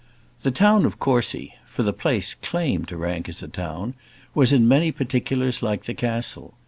[0.41, 3.93] The town of Courcy for the place claimed to rank as a town
[4.33, 6.55] was in many particulars like the castle.